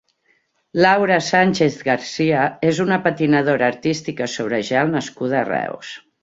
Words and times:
Laura 0.85 1.17
Sánchez 1.25 1.75
García 1.89 2.39
és 2.71 2.79
una 2.85 2.99
patinadora 3.05 3.69
artística 3.75 4.29
sobre 4.39 4.63
gel 4.71 4.91
nascuda 4.97 5.39
a 5.45 5.47
Reus. 5.53 5.95